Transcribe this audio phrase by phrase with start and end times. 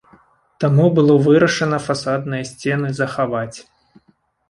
[0.63, 3.57] Таму было вырашана фасадныя сцены захаваць.